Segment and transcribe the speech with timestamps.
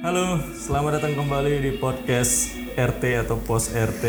[0.00, 4.04] Halo, selamat datang kembali di podcast RT atau Pos RT.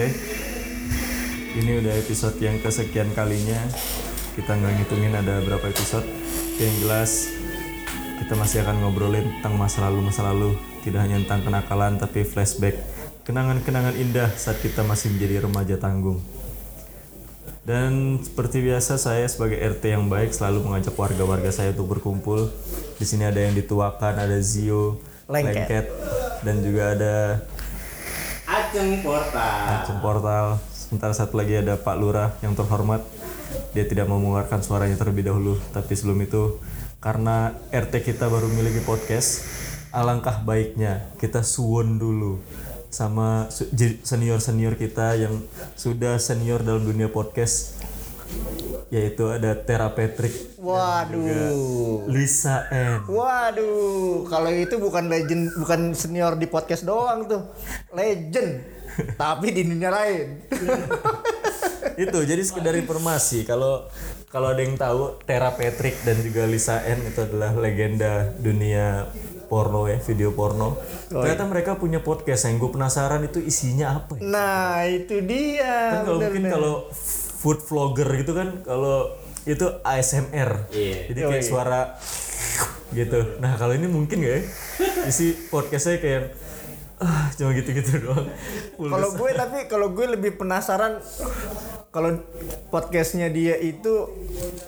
[1.60, 3.60] Ini udah episode yang kesekian kalinya.
[4.32, 6.08] Kita nggak ngitungin ada berapa episode.
[6.64, 7.12] Yang jelas
[8.24, 10.56] kita masih akan ngobrolin tentang masa lalu masa lalu.
[10.88, 12.80] Tidak hanya tentang kenakalan tapi flashback
[13.28, 16.24] kenangan-kenangan indah saat kita masih menjadi remaja tanggung.
[17.68, 22.48] Dan seperti biasa saya sebagai RT yang baik selalu mengajak warga-warga saya untuk berkumpul.
[22.96, 25.56] Di sini ada yang dituakan, ada Zio, Lengket.
[25.56, 25.86] Lengket,
[26.44, 27.16] dan juga ada
[28.44, 29.60] Aceng Portal.
[29.80, 30.46] Acung Portal.
[30.76, 33.00] Sementara satu lagi ada Pak Lurah yang terhormat.
[33.72, 35.56] Dia tidak mau mengeluarkan suaranya terlebih dahulu.
[35.72, 36.60] Tapi sebelum itu,
[37.00, 39.48] karena RT kita baru memiliki podcast,
[39.96, 42.44] alangkah baiknya kita suwon dulu
[42.92, 43.48] sama
[44.04, 45.40] senior-senior kita yang
[45.80, 47.80] sudah senior dalam dunia podcast
[48.92, 52.06] yaitu ada Tera Patrick Waduh.
[52.12, 57.42] Lisa N Waduh, kalau itu bukan legend, bukan senior di podcast doang tuh.
[57.96, 58.52] Legend.
[59.16, 60.28] Tapi di dunia lain.
[61.98, 63.86] itu jadi sekedar informasi kalau
[64.32, 69.12] kalau ada yang tahu Tera Patrick dan juga Lisa N itu adalah legenda dunia
[69.52, 70.80] porno ya video porno
[71.12, 76.00] ternyata mereka punya podcast yang gue penasaran itu isinya apa ya Nah, itu dia.
[76.00, 76.76] kan kalau mungkin kalau
[77.42, 79.10] food vlogger gitu kan kalau
[79.44, 81.10] itu ASMR Iya.
[81.10, 81.82] jadi kayak suara
[82.92, 83.42] gitu.
[83.42, 84.42] Nah kalau ini mungkin gak ya?
[85.08, 86.38] Isi podcastnya kayak
[87.02, 88.30] ah cuma gitu-gitu doang.
[88.78, 91.02] Kalau gue tapi kalau gue lebih penasaran
[91.90, 92.22] kalau
[92.70, 94.06] podcastnya dia itu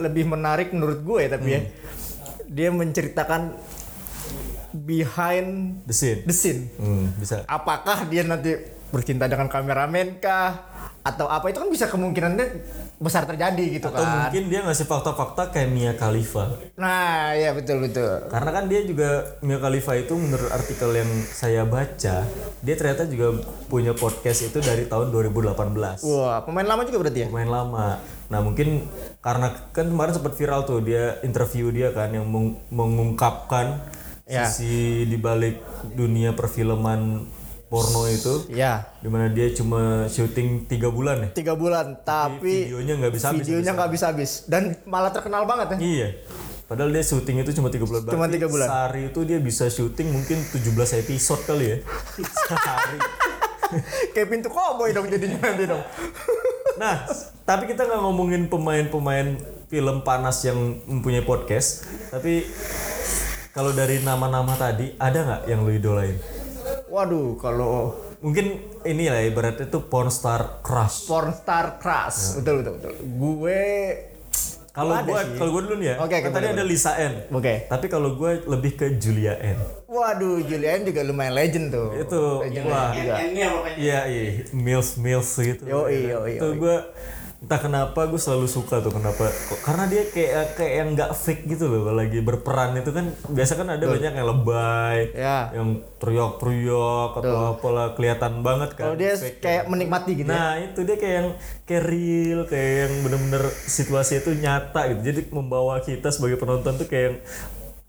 [0.02, 1.62] lebih menarik menurut gue ya tapi ya.
[2.50, 3.54] Dia menceritakan
[4.74, 6.26] behind the scene.
[6.26, 6.74] the scene.
[6.82, 7.46] hmm, bisa.
[7.46, 8.58] Apakah dia nanti
[8.90, 10.73] bercinta dengan kameramen kah
[11.04, 12.48] atau apa itu kan bisa kemungkinannya
[12.96, 14.32] besar terjadi gitu atau kan.
[14.32, 18.24] mungkin dia ngasih fakta-fakta kayak Mia Khalifa Nah, ya betul betul.
[18.28, 19.10] karena kan dia juga
[19.40, 22.24] Mia Khalifa itu menurut artikel yang saya baca
[22.58, 23.36] dia ternyata juga
[23.68, 25.60] punya podcast itu dari tahun 2018
[26.02, 27.28] Wah, pemain lama juga berarti ya?
[27.28, 28.88] pemain lama nah mungkin
[29.20, 33.84] karena kan kemarin sempat viral tuh dia interview dia kan yang meng- mengungkapkan
[34.24, 34.48] Ya.
[34.48, 35.60] sisi di balik
[35.92, 37.28] dunia perfilman
[37.74, 43.02] porno itu Ya, di mana dia cuma syuting tiga bulan ya tiga bulan tapi videonya
[43.02, 45.78] nggak bisa habis videonya nggak bisa habis dan malah terkenal banget ya.
[45.82, 46.10] Iya.
[46.64, 48.02] Padahal dia syuting itu cuma tiga bulan.
[48.08, 48.68] Cuma tiga bulan.
[48.70, 51.78] Sehari itu dia bisa syuting mungkin 17 episode kali ya.
[52.50, 52.98] Sehari.
[54.14, 55.84] Kayak pintu koboi dong jadinya nanti dong.
[56.78, 57.06] Nah,
[57.46, 59.38] tapi kita nggak ngomongin pemain-pemain
[59.70, 61.86] film panas yang mempunyai podcast.
[62.10, 62.48] Tapi
[63.54, 66.18] kalau dari nama-nama tadi, ada nggak yang lu idolain?
[66.88, 68.56] Waduh, kalau Mungkin
[68.88, 71.08] ini lah ibaratnya itu pornstar crush.
[71.08, 72.94] pornstar crush, betul betul betul.
[73.20, 73.62] Gue
[74.74, 75.38] Kalau sih.
[75.38, 75.96] kalau gua dulu nih ya.
[76.02, 77.14] Oke, kan oke, tadi ada Lisa N.
[77.30, 77.70] Oke.
[77.70, 79.60] Tapi kalau gue lebih ke Julia N.
[79.86, 81.94] Waduh, Julian juga lumayan legend tuh.
[81.94, 82.90] Itu legend wah.
[82.90, 83.22] ya.
[83.78, 85.62] Iya, iya, mills mills gitu.
[85.70, 86.58] Yoi, yoi, Itu yoi.
[86.58, 86.78] gue
[87.44, 91.44] entah kenapa gue selalu suka tuh kenapa kok karena dia kayak kayak yang nggak fake
[91.46, 95.52] gitu loh kalau lagi berperan itu kan biasa kan ada banyak yang lebay Ya.
[95.52, 99.40] yang teriak-teriak atau apalah kelihatan banget kan Kalau dia fake.
[99.40, 100.34] kayak menikmati gitu ya.
[100.34, 101.30] nah itu dia kayak yang
[101.64, 106.88] kayak real kayak yang bener-bener situasi itu nyata gitu jadi membawa kita sebagai penonton tuh
[106.88, 107.18] kayak yang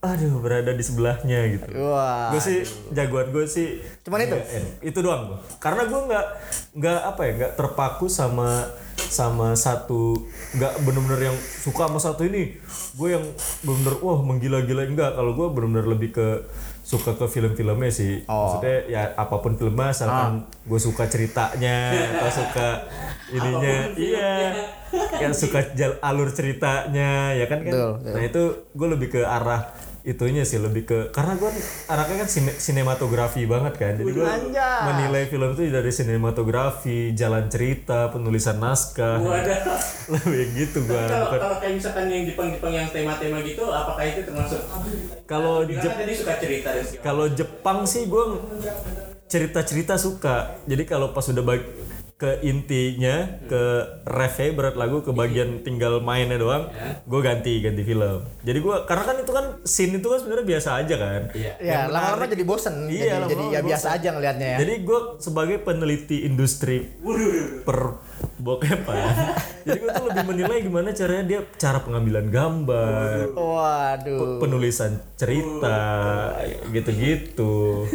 [0.06, 2.28] aduh berada di sebelahnya gitu Wah.
[2.28, 2.58] gue sih
[2.90, 4.36] jagoan gue sih Cuman itu?
[4.36, 4.64] GN.
[4.84, 5.38] itu doang gua.
[5.56, 6.26] karena gue nggak
[6.74, 10.14] nggak apa ya nggak terpaku sama sama satu
[10.52, 12.56] nggak bener-bener yang suka sama satu ini
[12.94, 13.24] gue yang
[13.60, 16.28] bener-bener wah menggila-gila enggak kalau gue bener-bener lebih ke
[16.80, 18.54] suka ke film-filmnya sih Oh.
[18.54, 20.32] maksudnya ya apa pun filmnya asalkan
[20.62, 22.68] gue suka ceritanya atau suka
[23.30, 24.52] ininya iya
[25.16, 28.12] yang suka jal- alur ceritanya ya kan kan Betul, betul.
[28.12, 31.48] nah itu gue lebih ke arah itunya sih lebih ke karena gue
[31.88, 33.92] anaknya kan sine- sinematografi banget kan.
[33.96, 34.24] Jadi gue
[34.84, 39.16] menilai film itu dari sinematografi jalan cerita penulisan naskah.
[39.18, 39.64] Wadah.
[40.12, 44.60] lebih gitu gue Kalau kalau kayak misalkan yang Jepang-Jepang yang tema-tema gitu, apakah itu termasuk?
[45.24, 46.68] kalau Jep- kan tadi suka cerita
[47.00, 48.24] kalau Jepang sih gue
[49.24, 50.60] cerita-cerita suka.
[50.68, 51.83] Jadi kalau pas udah bag-
[52.14, 53.62] ke intinya ke
[54.06, 56.70] refnya berat lagu ke bagian tinggal mainnya doang
[57.04, 60.70] gue ganti ganti film jadi gue karena kan itu kan scene itu kan sebenarnya biasa
[60.78, 61.52] aja kan Iya.
[61.58, 62.86] Ya, lama-lama jadi bosen.
[62.86, 63.68] Iya, jadi, jadi ya bosen.
[63.74, 64.58] biasa aja ngelihatnya ya.
[64.62, 66.86] Jadi gue sebagai peneliti industri
[67.66, 67.98] per
[68.38, 69.14] bokepan,
[69.64, 74.38] jadi gue tuh lebih menilai gimana caranya dia cara pengambilan gambar, Waduh.
[74.38, 75.80] penulisan cerita,
[76.68, 77.88] gitu-gitu.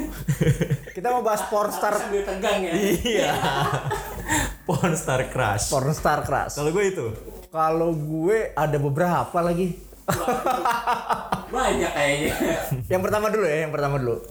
[0.90, 2.74] Kita mau bahas pornstar Sambil tegang ya.
[2.74, 3.32] iya,
[4.68, 5.70] pornstar crush.
[5.70, 6.54] pornstar crush.
[6.54, 7.06] Kalau gue itu,
[7.48, 9.74] Kalau gue ada beberapa lagi.
[11.50, 12.34] Banyak kayaknya.
[12.86, 14.22] yang pertama dulu ya, yang pertama dulu.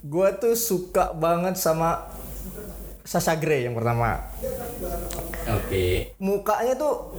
[0.00, 2.08] Gue tuh suka banget sama
[3.02, 4.18] Sasha Grey yang pertama.
[5.48, 5.86] Oke.
[6.18, 7.14] Mukanya tuh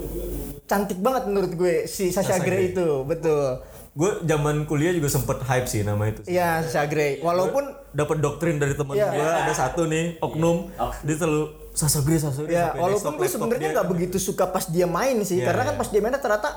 [0.63, 2.65] cantik banget menurut gue si Sasha, Sasha Grey, Grey.
[2.71, 3.63] itu, betul.
[3.91, 6.21] Gue zaman kuliah juga sempet hype sih nama itu.
[6.25, 7.17] Iya Sasha Grey.
[7.19, 9.09] Walaupun dapat doktrin dari teman Iya.
[9.09, 10.69] gue ada satu nih oknum
[11.01, 13.75] dia selalu Sasa Grey Sasa Grey ya sampai walaupun gue sebenarnya dia.
[13.75, 15.79] nggak begitu suka pas dia main sih, Iya, karena kan iya.
[15.79, 16.49] pas dia main ternyata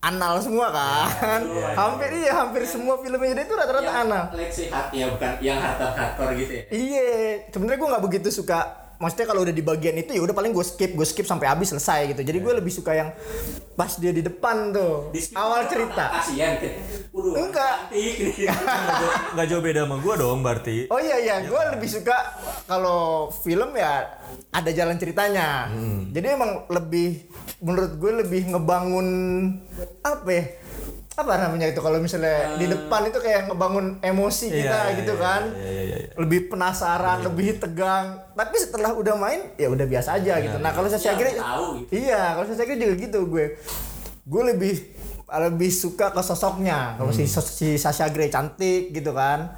[0.00, 1.40] anal semua kan.
[1.76, 4.24] hampir iya hampir semua filmnya dia itu rata-rata anal.
[4.48, 6.62] Say hard ya bukan yang hardcore hardcore gitu ya.
[6.68, 7.04] Iya,
[7.48, 8.60] sebenarnya gue nggak begitu suka.
[9.00, 11.72] Maksudnya kalau udah di bagian itu ya udah paling gue skip, gue skip sampai habis
[11.72, 12.20] selesai gitu.
[12.20, 13.08] Jadi gue lebih suka yang
[13.72, 16.20] pas dia di depan tuh, Di awal tuh cerita.
[16.20, 16.72] Kasihan kan.
[17.16, 17.76] Enggak.
[17.88, 18.52] cantik nih.
[19.32, 22.12] nggak jauh, beda sama gue dong berarti Oh iya iya, gue lebih suka
[22.68, 24.20] kalau film ya
[24.52, 25.72] ada jalan ceritanya.
[26.12, 27.24] Jadi emang lebih
[27.64, 29.08] menurut gue lebih ngebangun
[30.04, 30.44] apa ya?
[31.20, 35.12] Apa namanya itu kalau misalnya di depan itu kayak ngebangun emosi Iya, kita iya, gitu
[35.12, 35.42] iya, kan.
[35.52, 36.10] iya, iya, iya, iya.
[36.16, 38.06] Lebih penasaran, lebih tegang.
[38.32, 40.56] Tapi setelah udah main ya udah biasa aja gitu.
[40.56, 41.90] Nah, kalau saya Ya, kira tahu gitu.
[41.94, 43.46] Iya, kalau saya kira juga gitu gue.
[44.22, 44.74] Gue lebih
[45.30, 46.96] lebih suka ke sosoknya.
[46.96, 49.54] Kalau si, sos- si Sasha Grey cantik gitu kan.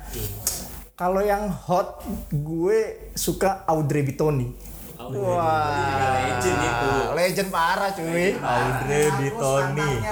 [0.93, 2.79] Kalau yang hot gue
[3.13, 4.72] suka Audrey Bitoni.
[5.11, 6.91] Wah, legend itu.
[7.17, 8.39] Legend parah cuy.
[8.39, 9.91] Audrey Bitoni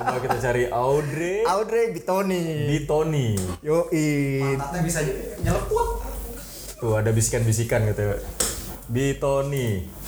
[0.00, 2.42] coba kita cari Audrey Audrey Bitoni.
[2.66, 3.28] Bitoni
[3.62, 4.10] Yoi.
[4.56, 5.00] Pantatnya bisa
[5.42, 5.86] nyeleput.
[6.80, 8.16] tuh ada bisikan-bisikan gitu
[8.88, 9.99] Bitoni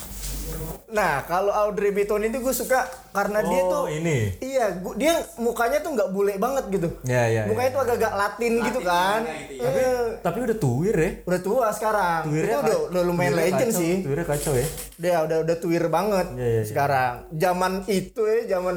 [0.93, 4.37] Nah, kalau Audrey Bitoni itu gue suka karena dia Oh, tuh ini.
[4.39, 6.89] Iya, gua, dia mukanya tuh nggak bule banget gitu.
[7.03, 7.75] Ya, ya, Mukanya ya.
[7.75, 9.21] tuh agak-agak Latin, gitu kan.
[9.23, 9.71] gimana gitu ya.
[9.73, 12.21] Eh, tapi udah tuir ya udah tua sekarang.
[12.25, 13.95] Tuirnya itu udah, udah lumayan legend kacau, sih.
[14.01, 16.63] tuirnya kacau ya Dia udah udah tuir banget Iya, iya, iya.
[16.63, 17.13] sekarang.
[17.33, 18.77] Zaman itu ya, zaman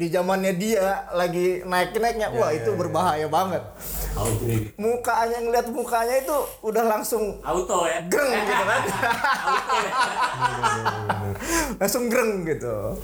[0.00, 2.78] di zamannya dia lagi naik-naiknya, wah iya, itu iya.
[2.80, 3.60] berbahaya banget.
[4.16, 4.72] Audrey.
[4.80, 8.00] Mukanya ngeliat mukanya itu udah langsung Auto ya.
[8.08, 8.82] greng gitu kan.
[9.44, 9.92] Auto ya.
[11.76, 12.96] langsung greng gitu.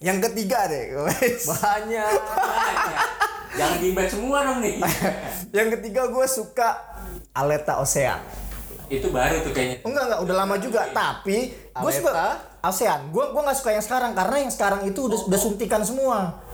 [0.00, 1.44] Yang ketiga deh, guys.
[1.44, 3.00] banyak Banyak.
[3.52, 4.80] Jangan diimbat semua dong nih.
[5.60, 6.80] Yang ketiga gue suka
[7.36, 8.16] Aleta Ocean.
[8.92, 9.76] Itu baru tuh kayaknya.
[9.82, 12.26] Enggak enggak udah lama juga, tapi gue suka
[12.60, 13.08] ASEAN.
[13.08, 16.44] Gue gue nggak suka yang sekarang karena yang sekarang itu udah udah suntikan semua.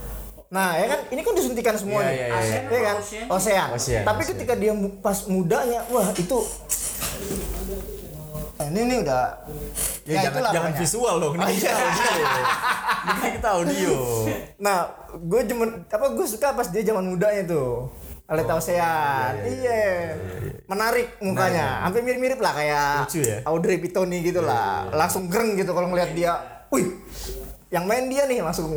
[0.48, 2.60] Nah ya kan ini kan disuntikan semua Iya, nih, iya, iya, iya.
[2.64, 2.96] Iya kan?
[2.96, 3.26] Ocean.
[3.28, 3.66] Ocean.
[3.70, 4.32] Ocean, Tapi Ocean.
[4.32, 6.38] ketika dia pas mudanya, wah itu
[8.56, 9.24] Eh, ini nih udah
[10.02, 10.82] ya, jangan itulah jangan pokoknya.
[10.82, 12.10] visual dong ini kita audio
[13.06, 13.92] ini kita audio
[14.58, 14.78] Nah,
[15.14, 17.86] gue jemen apa gue suka pas dia zaman mudanya tuh.
[18.28, 19.32] Aleta Ocean.
[19.40, 20.12] Iya.
[20.68, 21.80] Menarik mukanya.
[21.80, 23.40] Hampir mirip-mirip lah kayak Lucu ya?
[23.48, 24.84] Audrey Pitoni gitu lah.
[24.92, 26.36] Langsung greng gitu kalau ngeliat dia.
[26.68, 26.92] Wih.
[27.72, 28.68] Yang main dia nih langsung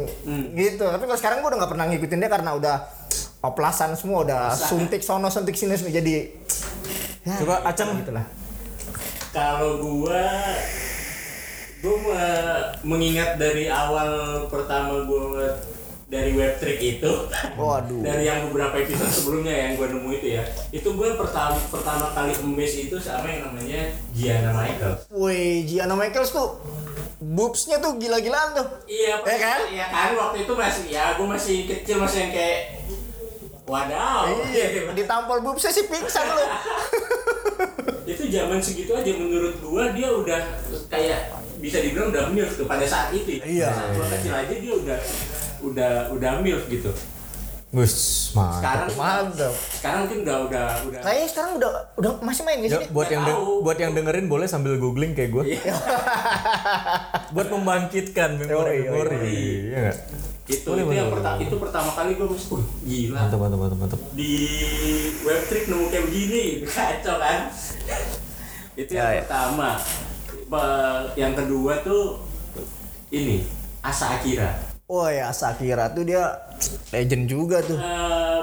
[0.56, 0.86] gitu.
[0.88, 2.76] Tapi kalau sekarang gue udah nggak pernah ngikutin dia karena udah
[3.42, 6.30] oplasan semua udah suntik sono suntik sini semua jadi
[7.26, 8.22] ya, coba acang gitu lah.
[9.34, 10.30] Kalau gua
[11.82, 15.58] gua me- mengingat dari awal pertama gua
[16.12, 17.08] dari web trick itu
[17.56, 18.04] Waduh.
[18.04, 22.36] dari yang beberapa episode sebelumnya yang gua nemu itu ya itu gua pertama pertama kali
[22.36, 26.60] emes itu sama yang namanya Gianna Michael Wih, Gianna Michaels tuh
[27.22, 28.68] boobsnya tuh gila-gilaan tuh.
[28.86, 29.60] iya Eh, kan?
[29.70, 32.60] iya kan waktu itu masih ya gua masih kecil masih yang kayak
[33.64, 36.44] wadaw Iya, ditampol boobsnya sih pingsan lu.
[38.12, 40.42] itu zaman segitu aja menurut gua dia udah
[40.88, 41.32] kayak
[41.62, 43.44] bisa dibilang udah milf tuh pada saat itu ya.
[43.46, 43.68] Iya.
[43.70, 45.00] Pada saat gua kecil aja dia udah
[45.64, 46.92] udah udah milf gitu
[47.72, 47.94] Gus
[48.32, 49.54] sekarang mantap Mantap.
[49.72, 53.24] sekarang mungkin udah udah udah Kayaknya sekarang udah udah masih main gak Ya, buat yang
[53.24, 53.64] de- tahu.
[53.64, 55.56] buat yang dengerin boleh sambil googling kayak gue.
[55.56, 55.72] Iya.
[57.34, 59.32] buat membangkitkan memori memori.
[59.66, 59.98] Iya enggak?
[60.44, 63.78] itu Boleh, itu boleh, yang pertama itu pertama kali gua mesti gila Mantap mantap mantap
[63.80, 64.00] mantap.
[64.12, 64.34] di
[65.24, 67.40] web trick nemu kayak begini kacau kan
[68.74, 69.22] itu yang Ya, ya.
[69.24, 69.70] pertama
[71.16, 72.20] yang kedua tuh
[73.10, 73.48] ini
[73.80, 76.20] Asa Akira Oh ya Sakira tuh dia
[76.92, 77.80] legend juga tuh.
[77.80, 78.40] Eh,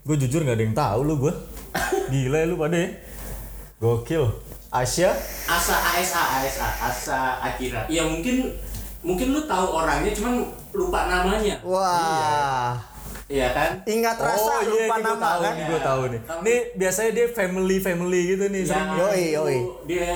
[0.00, 1.34] Gue jujur nggak ada yang tahu lu gue.
[2.12, 2.88] Gila ya lu pada ya.
[3.76, 4.24] Gokil.
[4.70, 5.12] Asia
[5.46, 8.50] Asa ASA ASA Asa Akira ya mungkin
[9.00, 12.74] mungkin lu tahu orangnya cuman lupa namanya Wah.
[13.24, 15.54] Iya kan Ingat rasa oh iya lupa nama tahu kan?
[15.62, 16.20] gue tahu nih.
[16.42, 18.82] Nih biasanya dia family family gitu nih sering.
[18.82, 19.58] yang Yoi, yoi.
[19.86, 20.08] dia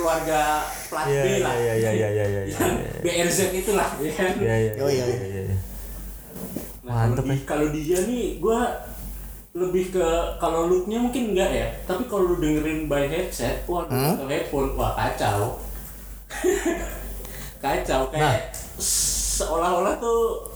[0.00, 0.40] keluarga
[0.88, 2.42] plat Iya B iya lah iya iya iya iya iya.
[2.48, 2.76] yang
[3.28, 4.72] BRZ itulah ya kan Iya iya.
[4.74, 5.16] Yoi, iya, yoi.
[5.20, 5.56] iya, iya.
[6.80, 8.60] Nah, Mantep kalau, di- kalau dia nih gua
[9.50, 14.14] lebih ke kalau looknya mungkin enggak ya tapi kalau lu dengerin by headset waduh Hmm?
[14.16, 15.58] atau headphone wah kacau
[17.60, 18.14] kacau Nah.
[18.14, 20.48] kayak seolah-olah tuh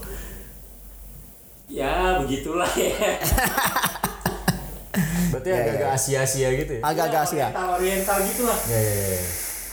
[1.66, 2.92] ya begitulah ya
[5.30, 5.96] Berarti Iya, agak-agak iya.
[5.96, 6.80] Asia-Asia gitu ya.
[6.82, 7.46] Agak-agak Asia.
[7.46, 8.58] Oriental oriental gitu lah.
[8.66, 9.22] Ya, ya, ya.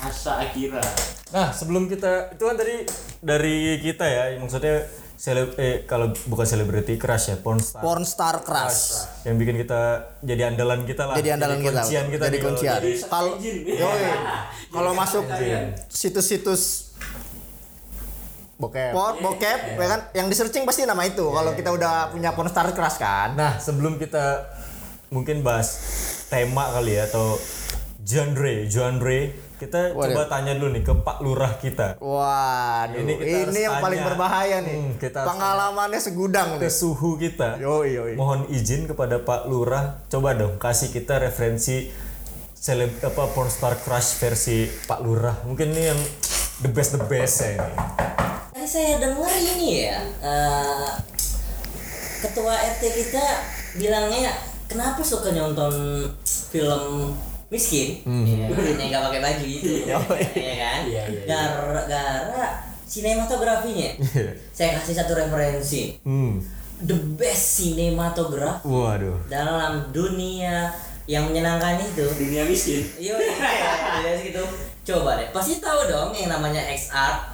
[0.02, 0.82] Asa Akira.
[1.30, 2.76] Nah, sebelum kita itu kan tadi
[3.22, 4.82] dari kita ya, maksudnya
[5.14, 7.86] seleb eh kalau bukan selebriti crush ya, pornstar.
[7.86, 9.06] Porn star crush.
[9.22, 11.14] yang bikin kita jadi andalan kita lah.
[11.14, 11.86] Jadi andalan kita.
[11.86, 12.80] kuncian kita Jadi kuncian.
[12.82, 13.32] jadi- Kalau
[14.74, 15.30] kalau masuk
[15.88, 16.90] situs-situs
[18.58, 18.94] bokep.
[18.94, 20.02] Por, bokep, ya kan?
[20.14, 21.26] Yang di searching pasti nama itu.
[21.26, 23.34] Kalau kita udah punya porn star crush kan.
[23.34, 24.42] Nah, sebelum kita
[25.12, 25.76] mungkin bahas
[26.32, 27.36] tema kali ya atau
[28.00, 29.20] genre, genre,
[29.60, 30.16] kita Waduh.
[30.16, 32.00] coba tanya dulu nih ke Pak Lurah kita.
[32.00, 34.10] Waduh, Ini ini, kita harus yang paling tanya.
[34.10, 34.74] berbahaya nih.
[34.74, 36.72] Hmm, kita Pengalamannya segudang Ke nih.
[36.72, 37.60] suhu kita.
[37.60, 38.14] Yoi, yoi.
[38.16, 41.92] Mohon izin kepada Pak Lurah, coba dong kasih kita referensi
[42.56, 45.44] seleb apa pornstar crush versi Pak Lurah.
[45.44, 46.00] Mungkin ini yang
[46.64, 47.74] the best the best ya ini.
[48.56, 50.90] Tadi saya dengar ini ya, eh,
[52.22, 53.24] ketua RT kita
[53.76, 57.12] bilangnya kenapa suka nonton film
[57.48, 60.08] miskin, ya, yang nggak pakai baju itu, ya kan?
[60.32, 61.24] Iya, iya, iya.
[61.28, 64.00] Gara-gara sinematografinya.
[64.52, 66.40] Saya kasih satu referensi, Hmm.
[66.82, 69.20] the best sinematografi Waduh.
[69.28, 70.72] dalam dunia
[71.06, 72.08] yang menyenangkan itu.
[72.16, 72.88] Dunia miskin.
[72.96, 74.44] Iya, iya, gitu.
[74.82, 77.31] Coba deh, pasti tahu dong yang namanya XR.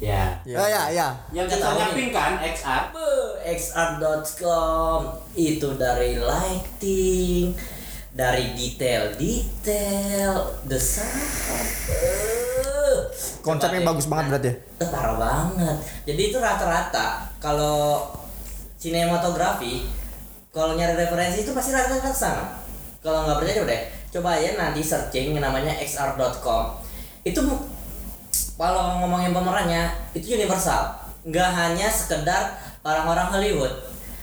[0.00, 0.32] Ya.
[0.48, 1.08] Ya, ya, ya.
[1.28, 2.84] Yang bisa tahu nyamping kan XR.
[3.40, 5.00] XR.com
[5.36, 7.52] itu dari lighting,
[8.16, 11.64] dari detail-detail, desain.
[13.40, 14.54] Konsepnya bagus banget berarti ya?
[14.88, 15.76] Parah banget.
[16.08, 18.08] Jadi itu rata-rata kalau
[18.76, 19.84] sinematografi,
[20.52, 22.44] kalau nyari referensi itu pasti rata-rata ke sana.
[23.00, 26.76] Kalau nggak percaya coba deh, coba aja nanti searching namanya xr.com.
[27.24, 27.40] Itu
[28.60, 30.92] kalau ngomongin pemerannya itu universal,
[31.24, 33.72] nggak hanya sekedar orang-orang Hollywood,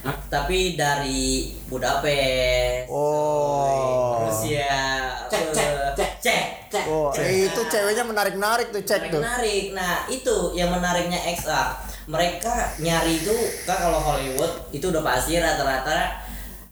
[0.00, 0.14] Hah?
[0.30, 4.22] tapi dari Budapest, Oh.
[4.22, 4.78] Rusia,
[5.26, 6.10] Cek, cek, eh, cek.
[6.22, 6.84] cek, cek.
[6.86, 9.18] Oh, eh, itu ceweknya menarik-narik tuh cek tuh.
[9.18, 11.74] menarik nah itu yang menariknya XR
[12.06, 16.22] mereka nyari itu kan kalau Hollywood itu udah pasti rata-rata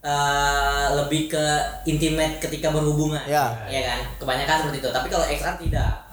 [0.01, 1.45] eh, lebih ke
[1.85, 3.51] intimate ketika berhubungan Ya.
[3.67, 6.06] ya kan kebanyakan seperti itu tapi kalau XR tidak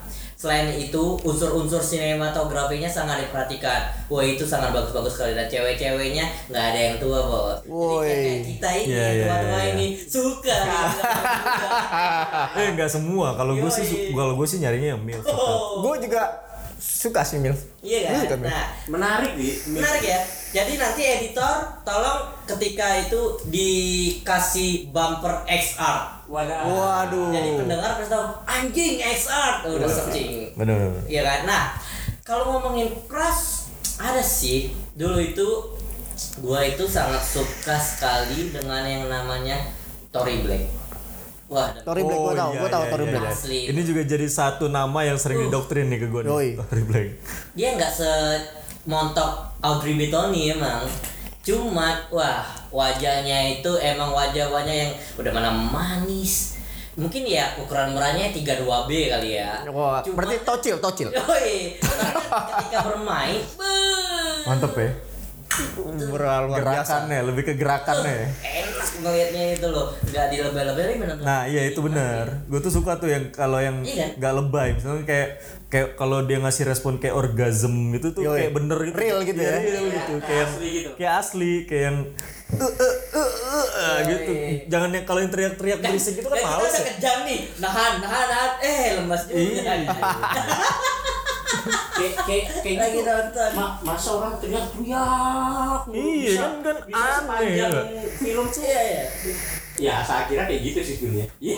[0.43, 6.79] selain itu unsur-unsur sinematografinya sangat diperhatikan wah itu sangat bagus-bagus sekali dan cewek-ceweknya nggak ada
[6.91, 8.11] yang tua bos Woi.
[8.11, 9.71] jadi kayak kita ini Iya, iya, tua-tua iya.
[9.71, 10.57] ini suka
[12.59, 13.33] Eh nggak semua.
[13.39, 15.25] Kalau gue sih kalau gue sih nyarinya yang milf.
[15.31, 15.81] Oh.
[15.81, 16.52] Gue juga
[16.83, 17.55] suka sih Mil.
[17.79, 18.51] iya suka, kan Mil?
[18.51, 19.49] nah Menarik di.
[19.71, 20.19] Menarik ya.
[20.53, 21.55] Jadi nanti editor
[21.87, 26.27] tolong ketika itu dikasih bumper XR.
[26.27, 26.67] Wadah.
[26.67, 27.31] Waduh.
[27.31, 30.51] Jadi pendengar pasti tahu anjing XR tuh udah searching.
[30.59, 30.75] Benar.
[30.75, 31.03] benar.
[31.07, 31.39] Iya kan?
[31.47, 31.63] Nah,
[32.27, 34.75] kalau ngomongin crush ada sih.
[34.93, 35.47] Dulu itu
[36.43, 39.57] gua itu sangat suka sekali dengan yang namanya
[40.11, 40.82] Tory Black.
[41.53, 43.23] Wah, Tory Black gue tau, iya, gue tau iya, Tory iya, Black.
[43.23, 43.31] iya.
[43.31, 43.59] Asli.
[43.69, 45.43] Ini juga jadi satu nama yang sering Uh.
[45.47, 46.57] didoktrin nih ke gue nih.
[46.59, 47.07] Tory Black.
[47.53, 48.11] dia nggak se
[48.83, 49.31] montok
[49.61, 50.83] Audrey Bettoni emang
[51.39, 56.55] cuma wah wajahnya itu emang wajah-wajah yang udah mana manis
[56.93, 61.07] mungkin ya ukuran murahnya 32B kali ya Wah, Cuma- berarti tocil, tocil.
[61.09, 63.41] Yoi, ketika bermain
[64.43, 64.89] Mantep ya.
[66.05, 67.05] Beral luar biasa.
[67.05, 68.15] Gerakannya, lebih ke gerakannya.
[68.15, 68.27] ya.
[68.63, 72.25] enak ngelihatnya itu loh nggak dilebay-lebayin bener Nah iya itu benar.
[72.45, 75.29] Gue tuh suka tuh yang kalau yang Iya nggak lebay, misalnya kayak
[75.67, 78.37] kayak kalau dia ngasih respon kayak orgasm itu tuh Yoi.
[78.39, 78.95] kayak bener gitu.
[78.95, 79.57] Real gitu Iya, ya.
[79.59, 80.89] Real gitu, kayak yang- Asli gitu.
[80.95, 81.97] kayak asli, kayak yang
[82.53, 84.31] uh, uh, uh, uh, uh, gitu.
[84.67, 86.85] Jangan yang kalau yang teriak-teriak berisik itu kan Dan kita males udah ya.
[86.91, 89.73] kejam nih nahan nahan nahan eh lemas juga Iya.
[91.93, 93.07] Kayak kayak kayak Lagi gitu.
[93.07, 93.51] nonton.
[93.53, 95.79] Ma- masa orang teriak-teriak.
[95.87, 97.83] Iya, Bisa- kan- kan bisa aneh, sepanjang ya.
[98.13, 98.61] film tuh.
[98.61, 99.03] iya iya
[99.75, 101.25] Ya, saya kira kayak gitu sih filmnya.
[101.39, 101.57] Iya.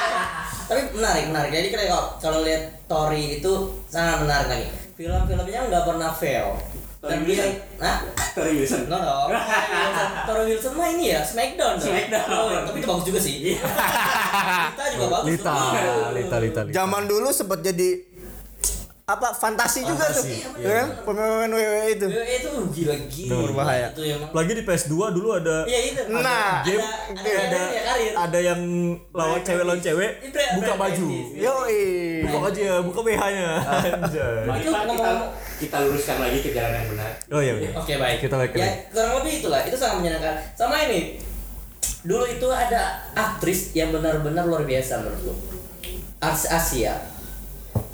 [0.68, 3.52] tapi menarik menarik jadi kalau kalau lihat Tori itu
[3.86, 6.60] sangat menarik lagi film-filmnya nggak pernah fail
[6.98, 7.52] dan Tori dia Wilson.
[7.78, 7.96] nah
[8.28, 8.80] Terry Wilson.
[8.84, 8.98] no
[9.32, 11.80] Wilson, Tori Wilson mah ini ya Smackdown.
[11.80, 12.28] Smackdown.
[12.28, 15.56] Oh, tapi itu bagus juga sih kita juga bagus Lita.
[16.12, 16.74] Lita, Lita, Lita.
[16.74, 17.88] Zaman dulu sempat jadi
[19.08, 20.20] apa fantasi, juga tuh.
[20.20, 20.88] Fantasi, Ya kan?
[21.00, 22.06] Pemain WWE itu.
[22.06, 23.88] Eh, itu gila gila Berbahaya.
[23.88, 28.12] itu emang Lagi di PS2 dulu ada iya itu Nah, game ada ada ada, karir
[28.12, 28.60] ada yang
[29.10, 31.06] lawan cewek lawan cewek buka baju.
[31.08, 31.40] practice.
[31.40, 31.80] Yoi.
[32.20, 33.48] Buka aja, buka BH-nya.
[33.56, 34.44] Anjay.
[34.44, 35.10] Mari Itu Pak, kita
[35.58, 37.10] kita luruskan lagi ke jalan yang benar.
[37.32, 37.70] Oh iya, iya.
[37.72, 38.18] Oke baik.
[38.20, 39.60] Kita balik ke Ya kurang lebih itulah.
[39.64, 40.34] Itu sangat menyenangkan.
[40.52, 41.16] Sama ini.
[41.98, 45.38] Dulu itu ada aktris yang benar-benar luar biasa menurut.
[46.20, 46.94] Artis Asia.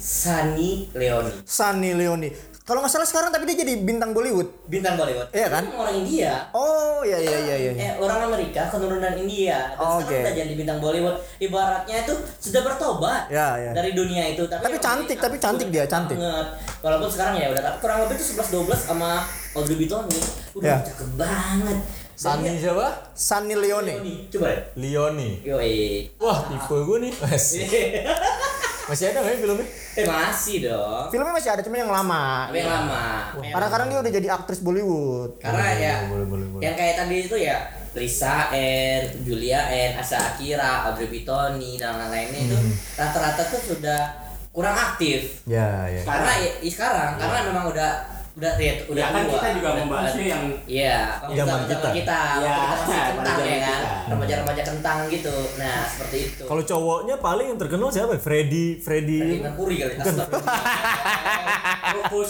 [0.04, 1.32] Sunny Leoni.
[1.42, 2.28] Sunny Leoni.
[2.60, 4.48] Kalau nggak salah sekarang tapi dia jadi bintang Bollywood.
[4.66, 5.64] bintang Bollywood Iya kan?
[5.64, 7.72] Dia orang India Oh iya iya iya iya.
[7.74, 10.16] eh orang Amerika keturunan India dan Oh, sekarang oke.
[10.22, 13.72] udah jadi bintang Bollywood ibaratnya itu sudah bertobat Ya, ya.
[13.72, 16.16] dari dunia itu tapi, Tapi cantik, tapi cantik dia, cantik.
[16.16, 16.48] banget.
[16.80, 19.10] walaupun sekarang ya udah tapi kurang lebih tuh 11 12 sama
[19.54, 20.20] Audrey Bitoni
[20.54, 20.76] udah Ya.
[20.82, 21.78] cakep banget
[22.14, 22.86] Sunny siapa?
[23.12, 23.92] Sunny Leone.
[23.94, 25.30] Bitoni, coba ya Leoni.
[25.42, 25.76] Yoi.
[26.16, 27.12] Wah, tipe gue nih.
[28.84, 29.66] Masih ada nggak ya filmnya?
[29.94, 32.24] eh masih dong Filmnya masih ada cuma yang lama.
[32.46, 35.30] tapi yang lama Karena sekarang dia udah jadi aktris Bollywood.
[35.38, 36.62] karena ya boleh, boleh, boleh.
[36.62, 37.56] yang kayak tadi itu ya
[37.94, 42.74] Lisa N, Julia N, Asa Akira, Audrey Bitoni dan lain-lainnya itu Hmm.
[42.94, 44.02] rata-rata tuh sudah
[44.50, 46.02] kurang aktif Ya, ya.
[46.02, 47.90] karena ya, ya sekarang karena memang udah
[48.34, 49.32] udah ya, udah Ya kan tua.
[49.32, 51.88] kita juga Udah- membahasnya yang Iya, Zaman kita.
[51.94, 54.10] kita, Iya, waktu kita masih kentang zaman ya kan, kita.
[54.10, 55.36] remaja-remaja kentang gitu.
[55.54, 56.42] Nah seperti itu.
[56.42, 58.12] Kalau cowoknya paling yang terkenal siapa?
[58.12, 58.20] ya?
[58.20, 59.20] Freddy, Freddy.
[59.38, 59.92] Mercury kali.
[59.94, 60.60] Astagfirullah.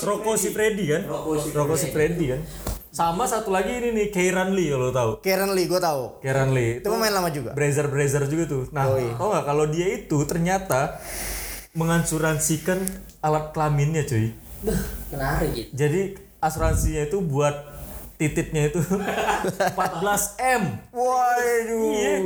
[0.04, 1.02] Rocco si Freddy kan?
[1.50, 2.40] Rocco si Freddy kan?
[2.90, 5.10] Sama satu lagi ini nih, Kieran Lee kalau lo tahu.
[5.18, 6.22] Karen Lee gue tahu.
[6.22, 7.50] Kieran Lee Itu pemain lama juga.
[7.50, 8.70] Brazer Brazer juga tuh.
[8.70, 9.18] Nah, Yoi.
[9.18, 11.02] tau nggak kalau dia itu ternyata
[11.74, 12.78] mengasuransikan
[13.18, 14.30] alat kelaminnya cuy.
[14.64, 14.80] Beuh,
[15.12, 15.70] menarik gitu.
[15.72, 16.00] Jadi
[16.40, 17.52] asuransinya itu buat
[18.14, 18.78] tititnya itu
[19.74, 19.76] 14
[20.38, 20.62] m.
[20.88, 21.90] Waduh.
[21.90, 22.16] Iya.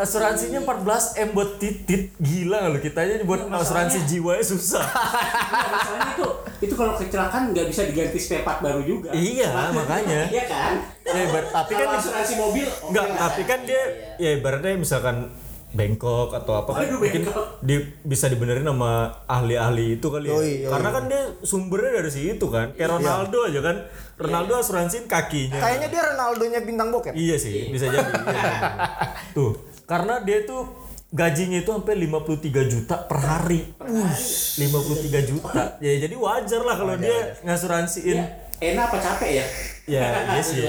[0.00, 4.82] Asuransinya 14 m buat titit gila loh kita aja buat asuransi jiwanya susah.
[4.82, 6.26] Nah, masalahnya itu
[6.64, 9.12] itu kalau kecelakaan nggak bisa diganti spare part baru juga.
[9.12, 10.20] Iya, makanya.
[10.32, 10.72] Iya kan?
[11.04, 13.06] Ya, ber- tapi kan asuransi mobil lah.
[13.28, 13.82] tapi kan dia
[14.16, 15.28] ya ibaratnya misalkan
[15.74, 17.26] bengkok atau apa kan mungkin
[17.58, 17.74] di,
[18.06, 20.38] bisa dibenerin sama ahli-ahli itu kali ya.
[20.38, 20.70] Yoi, yoi.
[20.70, 22.70] Karena kan dia sumbernya dari situ kan.
[22.78, 23.76] Kayak Ronaldo aja kan.
[24.14, 25.58] Ronaldo asuransiin kakinya.
[25.58, 27.18] Kayaknya dia Ronaldo-nya bintang bokep.
[27.18, 28.06] Iya sih, bisa jadi.
[28.06, 28.50] iya.
[29.36, 29.58] Tuh,
[29.90, 30.70] karena dia tuh
[31.10, 33.60] gajinya itu sampai 53 juta per hari.
[33.82, 34.14] Uh,
[34.62, 35.78] 53 juta.
[35.82, 38.18] Ya jadi wajar lah kalau dia ngasuransiin.
[38.62, 39.46] Enak apa capek ya?
[39.84, 40.06] Ya,
[40.38, 40.62] iya sih.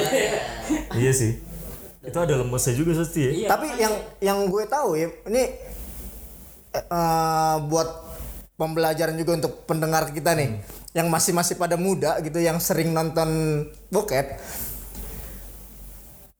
[1.05, 1.31] iya sih.
[2.05, 3.31] Itu ada lemesnya juga pasti ya.
[3.33, 3.47] Iya.
[3.49, 5.43] Tapi yang yang gue tahu ya, ini
[6.73, 7.89] eh, buat
[8.55, 10.61] pembelajaran juga untuk pendengar kita nih,
[10.95, 13.27] yang masih masih pada muda gitu, yang sering nonton
[13.91, 14.39] bokep.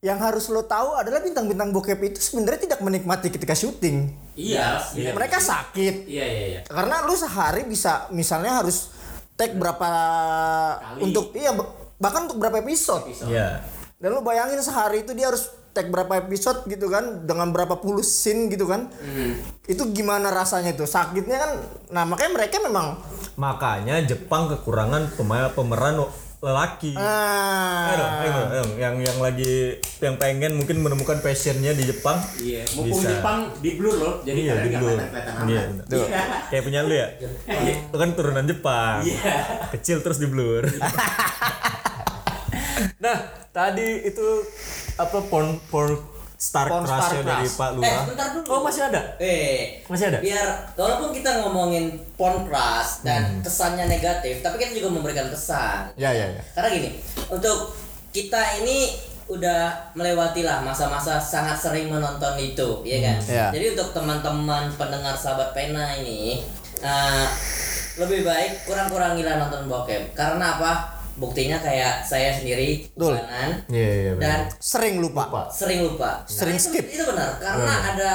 [0.06, 4.14] Yang harus lo tahu adalah bintang-bintang bokep itu sebenarnya tidak menikmati ketika syuting.
[4.38, 4.78] Iya.
[4.94, 5.12] iya.
[5.18, 6.06] Mereka sakit.
[6.06, 6.62] Iya iya iya.
[6.70, 8.94] Karena lu sehari bisa misalnya harus
[9.34, 9.90] take berapa
[10.78, 11.00] Kali.
[11.10, 11.52] untuk iya
[11.98, 13.10] bahkan untuk berapa episode.
[13.26, 13.66] Iya.
[14.06, 18.06] Dan lu bayangin sehari itu dia harus take berapa episode gitu kan dengan berapa puluh
[18.06, 18.86] scene gitu kan.
[19.66, 20.86] Itu gimana rasanya tuh?
[20.86, 21.52] Sakitnya kan
[21.90, 23.02] nah makanya mereka memang
[23.34, 26.06] Makanya Jepang kekurangan pemain pemeran
[26.38, 26.94] lelaki.
[26.94, 28.30] Ayo ah ayo dong, ayo
[28.62, 28.72] dong.
[28.78, 32.22] yang yang lagi yang pengen mungkin menemukan passionnya di Jepang.
[32.38, 32.62] Iya.
[32.78, 33.10] Mumpung Bisa.
[33.10, 34.98] Jepang di blur loh, jadi Iya, tadi nggak blur.
[35.02, 35.62] kelihatan Iya.
[35.90, 36.06] Tuh,
[36.54, 37.08] kayak punya lu ya.
[37.90, 39.02] Itu kan turunan Jepang.
[39.02, 39.18] Iya.
[39.74, 40.70] Kecil terus di blur.
[42.98, 43.18] nah,
[43.50, 44.28] tadi itu
[44.96, 45.94] apa porn porn
[46.36, 47.48] star Porn crush dari.
[47.48, 48.04] Pak Eh, Lurah.
[48.06, 48.46] bentar dulu.
[48.50, 49.02] Oh, masih ada?
[49.18, 50.20] Eh, Masih ada?
[50.20, 53.06] biar walaupun kita ngomongin porn crush Hmm.
[53.06, 55.90] dan kesannya negatif, tapi kita juga memberikan kesan.
[55.96, 56.42] Ya ya ya.
[56.52, 56.90] Karena gini,
[57.30, 57.72] untuk
[58.12, 58.94] kita ini
[59.26, 63.18] udah melewati lah masa-masa sangat sering menonton itu, ya kan?
[63.18, 63.46] Iya.
[63.52, 66.44] Jadi untuk teman-teman pendengar sahabat pena ini,
[66.78, 67.26] eh,
[67.96, 70.14] lebih baik kurang-kurangilah nonton bokep.
[70.14, 70.95] Karena apa?
[71.16, 73.16] Buktinya kayak saya sendiri, Betul.
[73.16, 75.48] kanan, Iya, iya, dan Sering lupa.
[75.48, 76.22] sering lupa.
[76.26, 76.86] Sering itu- skip.
[76.86, 77.40] itu, benar.
[77.40, 78.14] Karena ada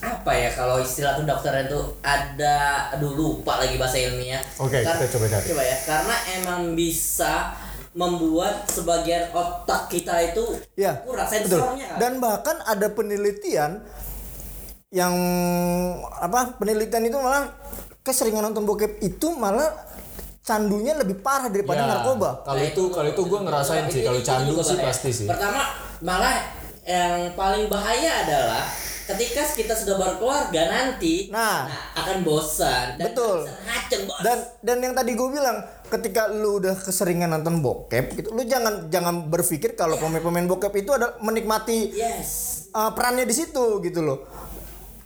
[0.00, 2.56] apa ya kalau istilah kedokteran itu ada
[2.90, 5.44] aduh lupa lagi bahasa ilmiah Oke, Kar- kita coba cari.
[5.44, 5.76] coba ya.
[5.84, 7.52] Karena emang bisa
[7.90, 11.98] membuat sebagian otak kita itu Ya, kurang sensornya kan?
[11.98, 13.82] Dan bahkan ada penelitian
[14.88, 15.14] yang
[16.12, 17.50] apa penelitian itu malah
[18.00, 19.70] keseringan nonton bokep itu malah
[20.40, 22.42] candunya lebih parah daripada Ya, narkoba.
[22.42, 24.86] Kalau itu kalau itu gue ngerasain sih kalau candu sih bahaya.
[24.88, 25.26] pasti sih.
[25.26, 25.62] pertama
[26.00, 26.36] malah
[26.82, 28.64] yang paling bahaya adalah
[29.06, 31.66] ketika kita sudah berkeluarga nanti Nah.
[31.92, 33.42] akan bosan dan Betul.
[33.42, 38.28] ngaceng bos Dan dan yang tadi gue bilang ketika lu udah keseringan nonton bokep gitu,
[38.30, 42.30] lu jangan jangan berpikir kalau pemain-pemain bokep itu ada menikmati yes
[42.70, 44.24] uh, perannya di situ gitu loh.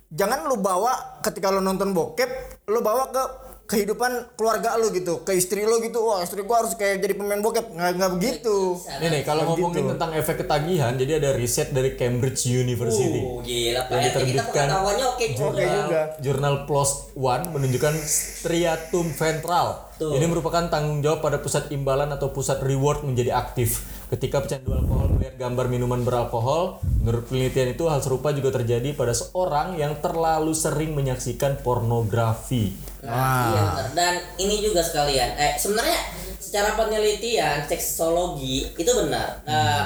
[0.07, 2.29] Jangan lu bawa ketika lu nonton bokep,
[2.67, 3.23] lu bawa ke
[3.65, 6.01] kehidupan keluarga lu gitu, ke istri lu gitu.
[6.05, 7.73] Wah, istri gua harus kayak jadi pemain bokep.
[7.73, 8.77] Nggak nggak begitu.
[8.85, 13.21] Ini nih kalau ngomongin tentang efek ketagihan, jadi ada riset dari Cambridge University.
[13.21, 15.49] Uh, gila Yang kita diterbitkan pengetahuannya oke juga.
[15.49, 16.01] Oke juga.
[16.21, 19.84] Jurnal PLOS One menunjukkan striatum ventral.
[19.95, 20.11] Tuh.
[20.11, 23.87] Ini merupakan tanggung jawab pada pusat imbalan atau pusat reward menjadi aktif.
[24.11, 29.15] Ketika pecandu alkohol melihat gambar minuman beralkohol, menurut penelitian itu hal serupa juga terjadi pada
[29.15, 32.75] seorang yang terlalu sering menyaksikan pornografi.
[33.07, 33.15] Wah.
[33.55, 33.87] Iya benar.
[33.95, 35.39] Dan ini juga sekalian.
[35.39, 35.99] Eh sebenarnya
[36.43, 39.47] secara penelitian seksologi itu benar.
[39.47, 39.83] Eh,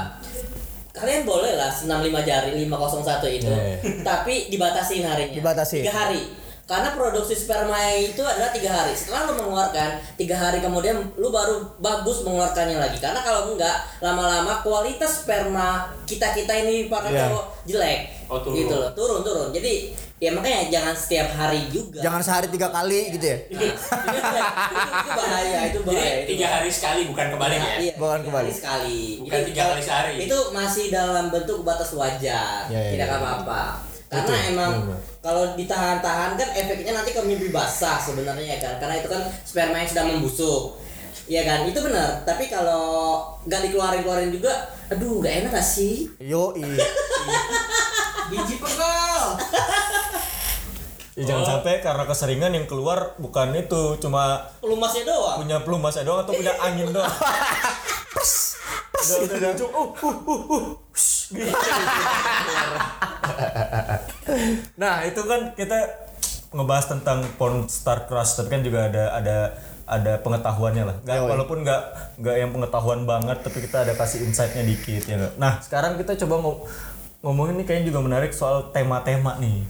[0.89, 3.45] kalian boleh lah 65 jari 501 itu.
[3.45, 3.77] Iya.
[4.01, 5.37] Tapi dibatasin harinya.
[5.37, 5.85] Dibatasi.
[5.85, 6.38] Tiga hari.
[6.69, 8.93] Karena produksi sperma itu adalah tiga hari.
[8.93, 13.01] Setelah lu mengeluarkan tiga hari kemudian lu baru bagus mengeluarkannya lagi.
[13.01, 17.25] Karena kalau enggak lama-lama kualitas sperma kita kita ini pakai Iya.
[17.25, 17.99] cowok jelek.
[18.29, 18.53] Oh, turun.
[18.55, 19.49] Gitu loh, turun turun.
[19.49, 22.05] Jadi ya makanya jangan setiap hari juga.
[22.05, 23.37] Jangan sehari tiga kali gitu ya.
[23.49, 24.19] itu, itu,
[24.93, 26.05] itu bahaya, itu bahaya.
[26.05, 26.57] Jadi itu tiga bahaya.
[26.61, 27.73] hari sekali bukan kebalik ya.
[27.81, 28.45] Iya, Bukan kebalik.
[28.45, 29.01] hari sekali.
[29.25, 30.13] Bukan tiga kali sehari.
[30.21, 33.17] Itu masih dalam bentuk batas wajar, Iya, iya, tidak iya.
[33.17, 33.88] apa-apa.
[34.09, 34.73] Karena Betul, emang
[35.21, 38.75] kalau ditahan-tahan kan efeknya nanti ke mimpi basah sebenarnya ya kan.
[38.81, 40.81] Karena itu kan sperma yang sedang membusuk.
[41.29, 42.25] Iya kan, itu benar.
[42.25, 44.49] Tapi kalau nggak dikeluarin-keluarin juga,
[44.89, 46.09] aduh nggak enak gak sih?
[46.17, 46.49] Yo
[48.29, 49.25] Biji pegel.
[51.19, 55.43] Ya, jangan sampai karena keseringan yang keluar bukan itu cuma Pelumasnya doang.
[55.43, 57.11] punya pelumasnya doang atau punya angin doang.
[58.99, 61.51] udah, udah, ujung, uh, uh, uh, uh, shh, gitu.
[64.75, 65.79] nah itu kan kita
[66.51, 69.37] ngebahas tentang porn star crush tapi kan juga ada ada
[69.89, 70.95] ada pengetahuannya lah.
[71.01, 71.25] Yoi.
[71.25, 71.81] walaupun nggak
[72.21, 76.35] nggak yang pengetahuan banget tapi kita ada kasih insightnya dikit ya nah sekarang kita coba
[76.45, 76.61] ngo-
[77.25, 79.65] ngomongin nih kayaknya juga menarik soal tema-tema nih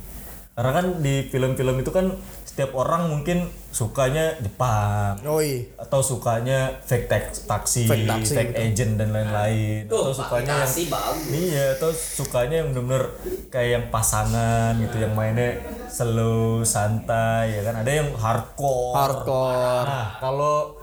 [0.60, 2.12] karena kan di film-film itu kan
[2.44, 5.72] setiap orang mungkin sukanya Jepang Yoi.
[5.80, 10.92] atau sukanya fake tax, taksi, Fake taksi, fake agent dan lain-lain atau Tuh, sukanya yang
[10.92, 11.24] bagus.
[11.32, 13.04] iya atau sukanya yang bener-bener
[13.48, 19.88] kayak yang pasangan gitu yang mainnya slow santai ya kan ada yang hardcore Hardcore.
[19.88, 20.76] nah kalau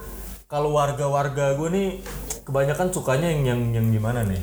[0.48, 1.88] kalau warga-warga gue nih
[2.48, 4.40] kebanyakan sukanya yang yang yang gimana nih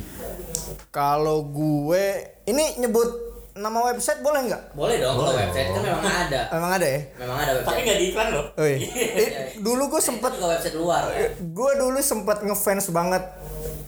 [0.93, 2.05] Kalau gue
[2.45, 3.22] ini nyebut
[3.53, 4.73] nama website boleh nggak?
[4.73, 6.41] Boleh dong, kalau website kan memang ada.
[6.49, 6.99] Emang ada ya?
[7.21, 7.85] Memang ada Tapi website.
[7.85, 8.45] nggak di iklan loh.
[8.57, 8.75] Oi.
[9.13, 9.29] Eh,
[9.61, 11.29] dulu gue sempet Itu ke website luar ya.
[11.37, 13.23] gue dulu sempet ngefans banget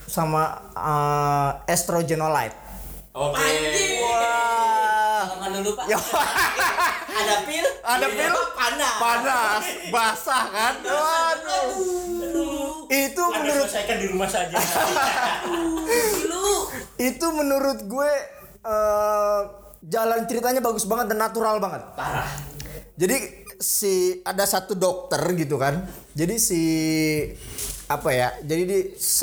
[0.05, 2.55] sama uh, Estrogenolite.
[3.11, 3.35] Oke.
[3.35, 3.93] Anjing.
[4.05, 5.25] Wah.
[5.55, 5.85] Dulu pak.
[5.87, 5.97] Ya.
[7.23, 7.65] ada pil.
[7.81, 8.35] Ada pil?
[8.53, 8.95] Panas.
[8.99, 10.73] Panas, basah kan?
[10.83, 11.69] Waduh.
[12.85, 14.55] Itu Anda menurut selesaikan di rumah saja.
[16.95, 18.11] Itu menurut gue
[18.65, 19.41] eh,
[19.85, 21.81] jalan ceritanya bagus banget dan natural banget.
[21.93, 22.29] Parah.
[22.97, 25.85] Jadi si ada satu dokter gitu kan.
[26.17, 26.61] Jadi si
[27.85, 28.33] apa ya?
[28.41, 28.79] Jadi di,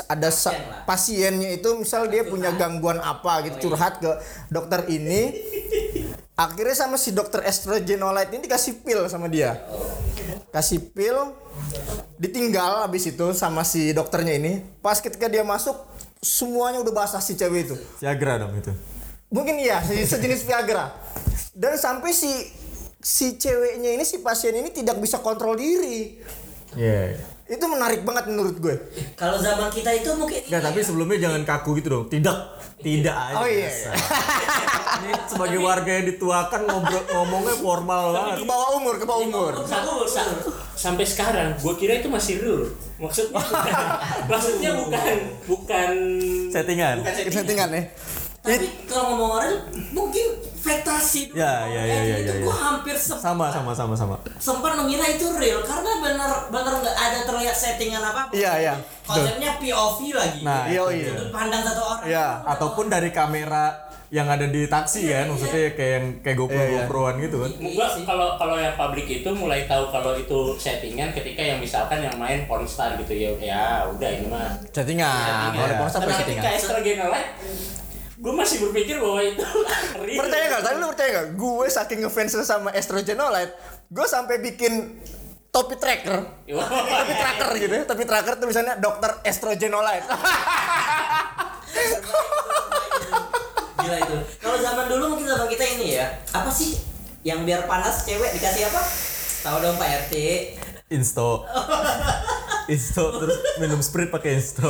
[0.07, 0.55] ada sa-
[0.87, 4.11] Pasien pasiennya itu misal dia punya gangguan apa gitu curhat ke
[4.47, 5.35] dokter ini.
[6.33, 9.61] Akhirnya sama si dokter estrogenolite ini dikasih pil sama dia.
[10.49, 11.33] Kasih pil
[12.17, 14.65] ditinggal habis itu sama si dokternya ini.
[14.81, 15.77] Pas ketika dia masuk
[16.23, 17.75] semuanya udah basah si cewek itu.
[18.01, 18.73] Viagra dong itu
[19.33, 20.93] Mungkin iya, se- sejenis Viagra.
[21.51, 22.29] Dan sampai si
[22.97, 26.21] si ceweknya ini si pasien ini tidak bisa kontrol diri.
[26.73, 28.75] Iya Itu menarik banget menurut gue.
[29.13, 32.05] Kalau zaman kita itu mungkin Nggak, tapi sebelumnya jangan kaku gitu dong.
[32.07, 32.37] Tidak,
[32.79, 33.35] tidak aja.
[33.35, 33.69] Oh iya.
[35.03, 38.37] Ini sebagai warga yang dituakan ngobrol ngomongnya formal banget.
[38.39, 39.53] Ke bawah umur, ke bawah umur.
[39.67, 40.39] Sa- sa-
[40.73, 42.61] sampai sekarang gue kira itu masih real
[42.97, 43.85] maksudnya bukan,
[44.31, 45.15] maksudnya bukan
[45.45, 45.91] bukan
[46.49, 46.95] Settingan.
[46.99, 47.35] bukan settingan.
[47.35, 47.83] Settingan ya.
[48.43, 49.55] Tapi kalau ngomong orang
[49.95, 50.25] mungkin
[50.59, 51.39] fantasi dulu.
[51.39, 52.59] Ya, ya, ya, ya, itu ya, gua ya.
[52.59, 54.15] hampir sempat Sama, sama, sama, sama.
[54.35, 58.73] sempat mengira itu real karena benar benar nggak ada terlihat settingan apa Iya, iya.
[59.07, 61.07] konsepnya POV lagi Nah, Iya, iya.
[61.15, 62.27] sudut pandang satu orang Iya.
[62.43, 63.79] Ataupun dari kamera
[64.13, 66.75] yang ada di taksi kan, maksudnya kayak yang kayak GoPro Iya, iya.
[66.83, 67.51] GoProan gitu kan.
[67.63, 72.15] Gua kalau kalau yang publik itu mulai tahu kalau itu settingan ketika yang misalkan yang
[72.19, 75.55] main pornstar gitu ya ya udah ini mah Settingan.
[75.55, 76.43] Kalau di porno sampai Karena settingan.
[78.23, 79.43] Gue masih berpikir bahwa itu.
[80.23, 80.61] Percaya nggak?
[80.63, 81.27] Tadi lu percaya nggak?
[81.35, 83.51] Gue saking ngefans sama estrogenolite,
[83.91, 85.03] gue sampai bikin
[85.51, 86.23] topi tracker.
[86.47, 87.83] topi tracker gitu ya.
[87.83, 90.07] Topi tracker tuh misalnya dokter estrogenolite.
[93.83, 96.79] gila itu kalau zaman dulu mungkin zaman kita ini ya apa sih
[97.27, 98.81] yang biar panas cewek dikasih apa
[99.43, 100.13] tahu dong pak rt
[100.93, 101.41] Insto.
[102.69, 104.69] Insto terus minum sprit pakai Insto.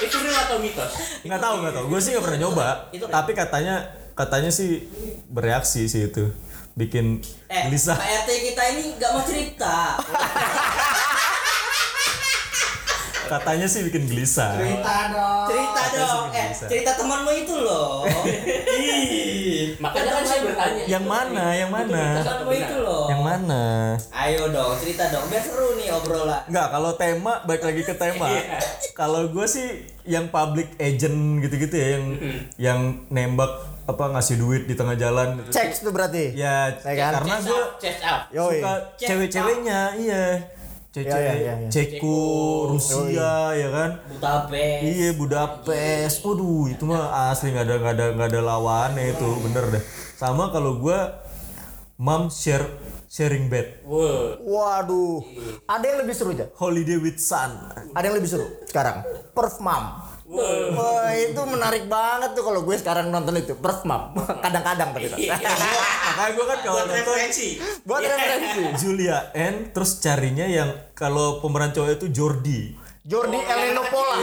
[0.00, 0.92] Itu real atau mitos?
[1.22, 1.84] Nggak tahu nggak tahu.
[1.88, 2.68] Gue sih nggak pernah nyoba.
[2.90, 3.74] Itu- Tapi katanya
[4.12, 4.84] katanya sih
[5.26, 6.28] bereaksi sih itu.
[6.70, 7.94] Bikin eh gelisah.
[7.94, 9.98] pak rt kita ini nggak mau cerita
[13.30, 14.58] Katanya sih bikin gelisah.
[14.58, 15.46] Cerita dong.
[15.46, 18.02] cerita dong eh cerita temanmu itu loh
[18.80, 20.82] Ih, Makanya kan saya bertanya.
[20.84, 21.44] Yang mana?
[21.52, 22.02] Yang mana?
[22.18, 23.62] temanmu itu loh Yang mana?
[24.10, 28.28] ayo dong cerita dong biar seru nih obrolan Enggak, kalau tema balik lagi ke tema.
[28.92, 29.68] kalau gue sih
[30.04, 32.04] yang public agent gitu-gitu ya yang
[32.58, 33.50] yang nembak
[33.86, 35.50] apa ngasih duit di tengah jalan gitu.
[35.50, 36.30] Cek tuh berarti.
[36.32, 37.12] Ya, Ya kan?
[37.18, 37.62] karena gue
[38.30, 40.24] suka cewek-ceweknya, iya.
[40.90, 41.70] Cewek-cewek Iya, iya, iya.
[41.70, 42.18] Ceko,
[42.74, 43.90] Rusia ya kan?
[44.10, 49.28] Budapest Iya Budapest, waduh itu mah asli nggak ada nggak ada nggak ada lawannya itu
[49.46, 49.82] bener deh.
[50.18, 51.22] Sama kalau gua
[51.94, 52.66] mom share
[53.06, 54.38] sharing bed, Wow.
[54.42, 55.22] Waduh.
[55.66, 56.46] Ada yang lebih seru aja.
[56.54, 57.50] holiday with son.
[57.90, 59.02] Ada yang lebih seru sekarang.
[59.30, 60.09] Perf Mom.
[60.30, 63.58] Wah, itu menarik banget tuh kalau gue sekarang nonton itu.
[63.58, 64.14] Perf Mom.
[64.44, 65.10] Kadang-kadang tapi.
[65.10, 67.48] Makanya gua kan kalau Buat nonton referensi.
[67.82, 68.60] Buat referensi.
[68.78, 72.60] Julia N terus carinya yang kalau pemeran cowok itu Jordi.
[73.00, 74.16] Jordi Eleno Pola.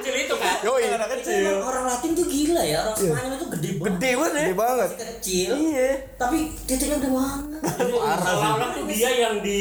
[0.00, 0.54] Kecil itu kan.
[0.64, 0.84] Yoi.
[0.88, 4.32] Anak itu emang orang Latin tuh gila ya orang Spanyol itu gede banget Gede banget.
[4.32, 4.90] Gede banget.
[4.96, 5.90] Kecil Iya.
[6.16, 9.60] tapi titiknya udah banget Seolah-olah tuh dia yang di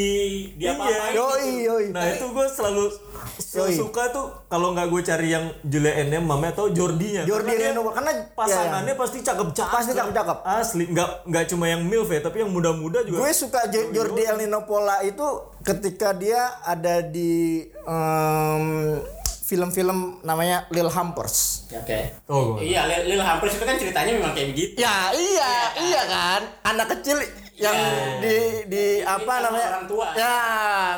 [0.55, 1.03] dia apa Iya.
[1.17, 1.85] Yoi, yoi.
[1.91, 2.83] Nah itu gue selalu
[3.37, 3.77] Yoi.
[3.77, 7.23] suka tuh kalau nggak gue cari yang Julia N-nya, Mame atau Jordinya.
[7.23, 9.73] Jordi Karena dia Eleno karena pasangannya ya, pasti cakep-cakep.
[9.73, 10.37] Pasti cakep-cakep.
[10.43, 13.21] Asli, nggak nggak cuma yang milf ya, tapi yang muda-muda juga.
[13.21, 15.25] Gue suka Jo- Jordi Eleno Pola itu
[15.61, 18.65] ketika dia ada di em,
[19.47, 21.67] film-film namanya Lil Hampers.
[21.71, 22.67] oke oh, gue.
[22.67, 24.75] Iya, Lil, Lil Hampers itu kan ceritanya memang kayak begitu.
[24.75, 25.51] Ya iya,
[25.87, 26.41] iya kan.
[26.67, 27.15] Anak kecil
[27.57, 28.21] yang Iya.
[28.21, 28.35] di
[28.69, 29.67] di apa sama namanya?
[29.73, 30.07] orang tua.
[30.13, 30.35] Ya,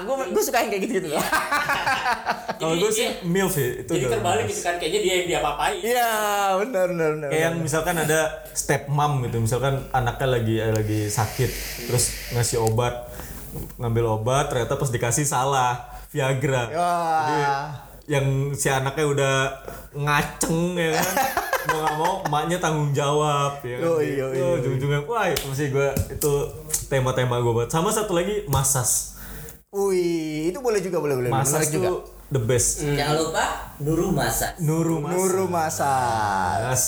[0.03, 1.09] gue gue suka yang kayak gitu-gitu.
[2.59, 5.37] Kalau Jadi gue sih milf ya, itu Jadi terbalik gitu kan, kayaknya dia yang dia
[5.39, 5.79] apa-apain.
[5.79, 6.11] Iya,
[6.59, 7.29] benar benar benar.
[7.31, 8.19] Kayak yang misalkan ada
[8.51, 11.51] step mom gitu, misalkan anaknya lagi lagi sakit,
[11.87, 13.07] terus ngasih obat,
[13.79, 15.79] ngambil obat, ternyata pas dikasih salah,
[16.11, 16.67] Viagra.
[16.67, 16.75] Jadi,
[17.39, 17.88] Wah.
[18.09, 19.35] Yang si anaknya udah
[19.93, 21.13] ngaceng ya kan
[21.61, 24.57] mau nggak mau emaknya tanggung jawab ya kan yoi, Itu yoi.
[24.57, 26.31] ujung-ujungnya wah itu sih gue itu
[26.87, 29.13] tema-tema gue banget sama satu lagi masas
[29.69, 31.29] Wih, itu boleh juga boleh boleh.
[31.29, 31.89] masas Menarik juga.
[32.27, 33.45] the best jangan lupa
[33.77, 36.59] Nuru Masa Nuru Masas Nuru Masas.
[36.65, 36.83] Mas.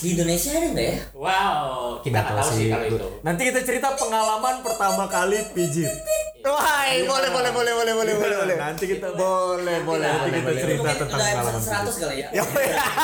[0.00, 0.96] Di Indonesia ada nggak ya?
[1.12, 3.08] Wow, kita nggak tahu sih kalau itu.
[3.20, 5.92] nanti kita cerita pengalaman pertama kali pijit.
[6.40, 8.56] Wah, boleh boleh boleh boleh boleh boleh boleh.
[8.56, 9.84] nanti kita Boleh.
[9.84, 10.40] boleh nanti boleh.
[10.40, 12.00] kita cerita tentang pengalaman episode 100 pijit.
[12.00, 12.28] kali ya.
[12.32, 12.42] Ya,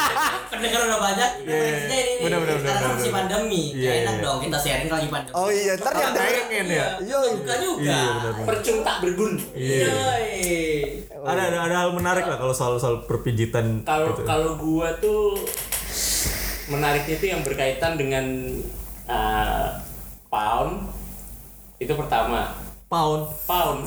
[0.50, 1.30] pendengar udah banyak.
[1.44, 1.74] Bener,
[2.16, 3.62] bener, bener, sekarang bener, masih pandemi.
[3.70, 4.24] Iya, Kayak enak iya.
[4.24, 5.34] dong kita sharing lagi pandemi.
[5.36, 6.86] Oh iya, ntar yang Orang denger- pengen ya?
[6.96, 7.52] Iya, juga.
[7.76, 9.36] Iya benar Percung tak berguna.
[9.52, 9.86] iya.
[11.12, 14.22] Ada ada ada hal menarik lah kalau soal soal perpijitan Kalau gitu.
[14.24, 15.36] kalau gua tuh
[16.66, 18.24] menariknya tuh yang berkaitan dengan
[19.06, 19.68] uh,
[20.26, 20.90] pound
[21.78, 22.54] itu pertama.
[22.86, 23.28] Pound.
[23.44, 23.86] Pound.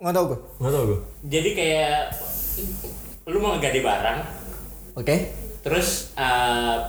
[0.00, 0.38] Nggak tahu gue.
[0.58, 1.98] nggak tau gue jadi kayak
[3.28, 4.18] lu mau ngegade barang.
[4.96, 5.16] Oke.
[5.60, 6.88] terus uh,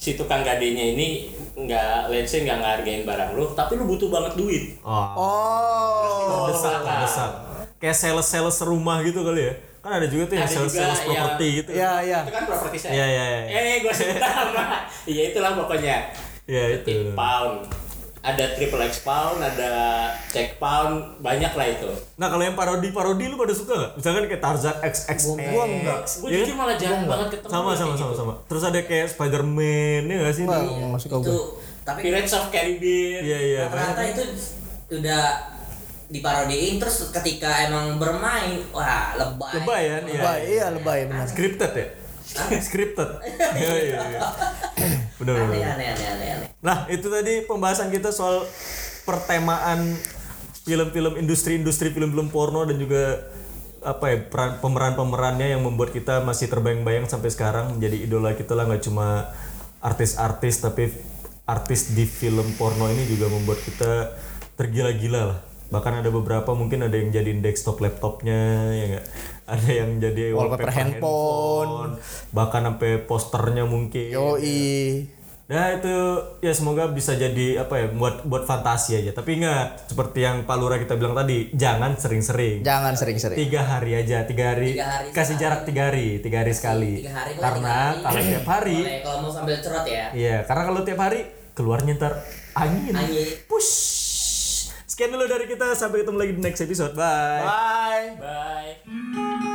[0.00, 4.32] si tukang gadenya ini nggak let's say nggak ngehargain barang lu tapi lu butuh banget
[4.40, 4.64] duit.
[4.80, 6.48] Oh Oh.
[6.48, 7.30] terdesak terdesak.
[7.76, 9.54] Kayak sales sales rumah gitu kali ya
[9.86, 11.70] kan ada juga tuh yang sales sales yang- properti gitu.
[11.72, 12.18] Iya, iya.
[12.20, 12.92] itu kan properti saya.
[12.92, 13.58] Iya, iya, iya.
[13.64, 14.64] eh gua sebut nama
[15.04, 15.96] iya itulah pokoknya.
[16.44, 17.10] Iya, itu.
[17.12, 17.70] pound.
[18.18, 19.70] Ada triple X pound ada
[20.26, 21.86] check pound banyak lah itu.
[22.16, 23.92] Nah kalau yang parodi parodi lu pada suka nggak?
[23.94, 25.98] Misalkan kayak Tarzan XX Gua enggak.
[26.02, 28.18] gue Iya jujur malah jarang banget ketemu sama sama sama gitu.
[28.20, 28.34] sama.
[28.44, 31.38] Terus ada kayak Spider-Man ya nggak sih itu gue.
[31.80, 33.22] tapi Pirates of Caribbean.
[33.22, 33.62] iya iya.
[33.64, 34.22] rata-rata itu
[34.92, 35.22] udah
[36.06, 39.52] diparodiin terus ketika emang bermain wah lebay.
[39.62, 40.66] Lebay ya iya Lebay, iya.
[40.70, 41.26] lebay benar.
[41.26, 41.86] scripted ya?
[42.58, 43.10] Scripted.
[43.58, 43.98] Iya iya.
[44.02, 44.20] Iya
[45.16, 46.48] benar benar aneh aneh aneh aneh aneh.
[46.60, 48.44] Nah, itu tadi pembahasan kita soal
[49.08, 49.96] pertemaan
[50.66, 53.22] film-film industri-industri film-film porno dan juga
[53.86, 58.66] apa ya peran pemeran-pemerannya yang membuat kita masih terbayang-bayang sampai sekarang menjadi idola kita lah
[58.66, 59.30] nggak cuma
[59.78, 60.90] artis-artis tapi
[61.46, 64.18] artis di film porno ini juga membuat kita
[64.58, 65.38] tergila-gila lah
[65.68, 69.06] bahkan ada beberapa mungkin ada yang jadiin desktop laptopnya ya nggak
[69.54, 71.98] ada yang jadi Wallpaper handphone.
[72.34, 75.16] bahkan sampai posternya mungkin Yoi.
[75.46, 75.94] Nah itu
[76.42, 79.14] ya semoga bisa jadi apa ya buat buat fantasi aja.
[79.14, 82.66] Tapi ingat seperti yang Pak Lurah kita bilang tadi, jangan sering-sering.
[82.66, 83.38] Jangan sering-sering.
[83.38, 84.74] Tiga hari aja, tiga hari.
[84.74, 85.42] Tiga hari kasih sekali.
[85.46, 86.92] jarak tiga hari, tiga hari sekali.
[86.98, 88.30] tiga hari karena tiga kalau hari.
[88.34, 91.20] tiap hari, boleh kalau mau sambil cerot ya iya karena kalau tiap hari
[91.54, 92.12] keluarnya ntar
[92.58, 92.92] angin.
[92.98, 93.26] Angin.
[93.46, 94.05] Push.
[94.96, 96.96] Sekian dulu dari kita, sampai ketemu lagi di next episode.
[96.96, 97.44] Bye.
[97.44, 98.16] Bye.
[98.16, 99.45] bye